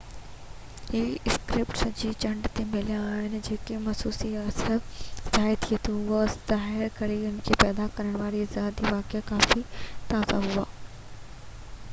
[0.91, 1.01] اهي
[1.31, 4.73] اسڪريپ سڄي چنڊ تي مليا آهن ۽ گهٽ موسمي اثر
[5.27, 9.63] ظاهر ٿئي ٿو اهو ظاهر ڪري ٿو هن کي پيدا ڪرڻ وارا ارضياتي واقعا ڪافي
[10.15, 10.67] تازا هئا